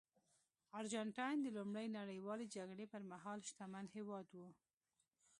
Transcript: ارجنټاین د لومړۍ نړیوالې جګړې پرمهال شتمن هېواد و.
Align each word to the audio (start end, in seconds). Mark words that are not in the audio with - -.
ارجنټاین 0.79 1.37
د 1.41 1.47
لومړۍ 1.57 1.87
نړیوالې 1.99 2.45
جګړې 2.55 2.85
پرمهال 2.93 3.39
شتمن 3.49 3.85
هېواد 3.95 4.27
و. 4.35 4.41